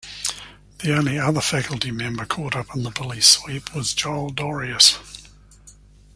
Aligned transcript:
The 0.79 0.95
only 0.97 1.19
other 1.19 1.41
faculty 1.41 1.91
member 1.91 2.25
caught 2.25 2.55
up 2.55 2.75
in 2.75 2.81
the 2.81 2.89
police 2.89 3.27
sweep 3.27 3.75
was 3.75 3.93
Joel 3.93 4.31
Dorius. 4.31 4.97